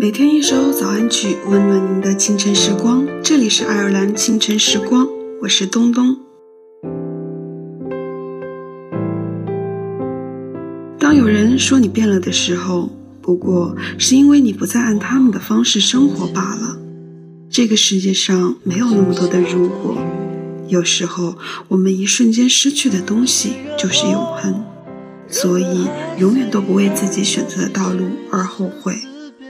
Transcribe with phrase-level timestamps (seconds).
[0.00, 3.04] 每天一首早安曲，温暖您的清晨时光。
[3.20, 5.08] 这里是爱尔兰清晨时光，
[5.42, 6.16] 我是东东。
[11.00, 12.90] 当有人说你变了的时候，
[13.20, 16.78] 不过是因为你不再按他们的方式生活罢了。
[17.50, 19.98] 这个世界上没有那么多的如果，
[20.68, 24.62] 有时候我们一瞬间失去的东西就是永恒。
[25.26, 28.94] 所以，永远都不为自己选择的道路而后悔，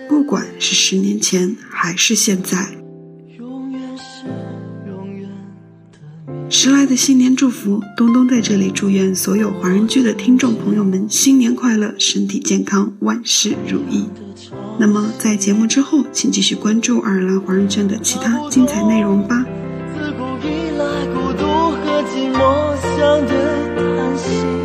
[0.09, 2.67] 不管是十年前还是现在。
[6.49, 14.07] 迟来的新年祝福，东东在这里祝愿所有华人剧的听众朋友们新年快乐，身体健康，万事如意。
[14.79, 19.45] 那么，在节目之后，请继续关注爱尔兰华人圈的其他精彩内容吧。
[19.95, 23.59] 自古以来，孤独和寂寞相对。
[23.79, 24.58] proud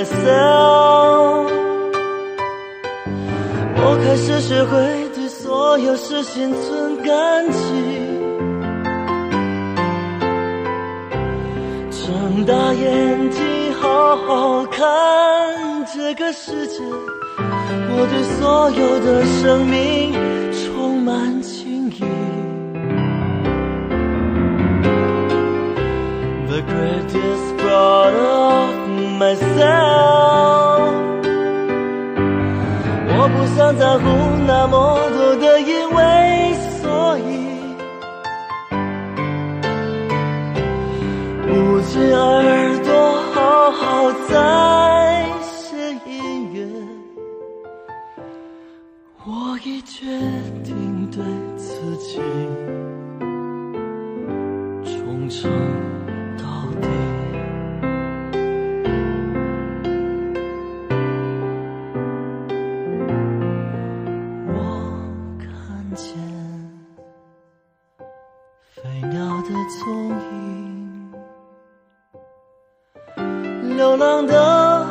[0.00, 1.50] myself。
[3.82, 7.58] 我开始学会对所有事心存感激，
[11.90, 14.84] 睁大眼睛好好看
[15.94, 16.82] 这个世界。
[17.92, 20.09] 我对所有的生命
[29.20, 30.80] myself。
[33.12, 34.04] 我不想在乎
[34.46, 34.74] 那么
[35.10, 36.00] 多的因为
[36.80, 37.20] 所以，
[41.50, 41.52] 捂
[41.82, 42.88] 紧耳朵
[43.34, 44.32] 好好再
[45.42, 46.66] 写音乐。
[49.26, 50.06] 我已决
[50.64, 51.22] 定对
[51.58, 51.68] 自
[51.98, 52.18] 己
[54.82, 55.79] 忠诚。
[65.94, 66.16] 见
[68.74, 71.12] 飞鸟的踪影
[73.76, 74.86] 流浪的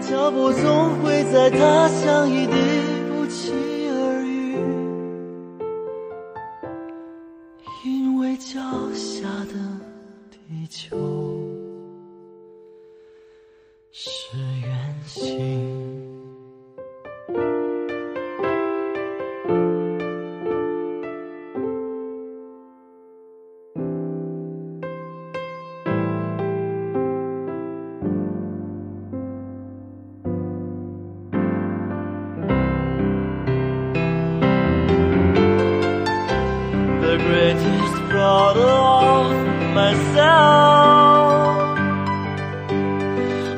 [0.00, 2.52] 脚步总会在他乡一地
[3.08, 3.52] 不期
[3.90, 4.56] 而遇，
[7.84, 8.60] 因为脚
[8.92, 9.54] 下的
[10.30, 10.96] 地球。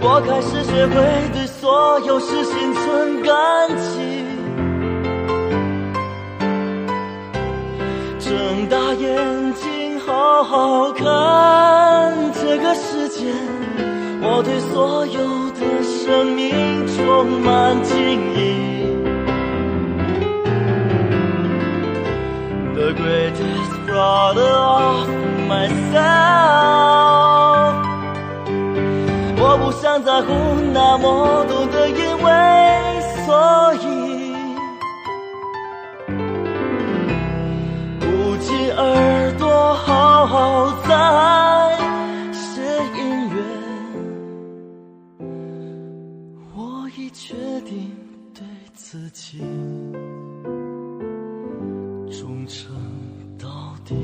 [0.04, 0.94] 我开始学会
[1.32, 3.32] 对所有事心存感
[3.78, 3.92] 激，
[8.18, 11.02] 睁大眼睛好好看
[12.34, 13.32] 这个世界。
[14.20, 17.94] 我对所有的生命充满敬
[18.34, 18.51] 意。
[29.44, 30.32] 我不想在乎
[30.72, 32.30] 那么多的因为，
[33.26, 33.84] 所以
[38.06, 40.92] 捂紧耳朵，好好在
[42.32, 42.62] 写
[42.94, 43.36] 音乐。
[46.54, 47.90] 我已决定
[48.32, 49.40] 对自己
[52.08, 52.72] 忠诚
[53.36, 53.96] 到底。